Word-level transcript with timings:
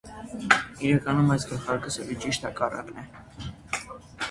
Իրականում 0.91 1.29
այս 1.35 1.45
գլխարկը 1.51 1.93
սևի 1.97 2.17
ճիշտ 2.25 2.49
հակառակն 2.51 3.05
է։ 3.05 3.49